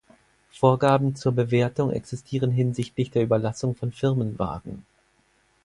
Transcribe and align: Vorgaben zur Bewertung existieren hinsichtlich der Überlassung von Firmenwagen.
Vorgaben 0.59 1.15
zur 1.15 1.33
Bewertung 1.33 1.91
existieren 1.91 2.49
hinsichtlich 2.49 3.11
der 3.11 3.21
Überlassung 3.21 3.75
von 3.75 3.91
Firmenwagen. 3.91 4.83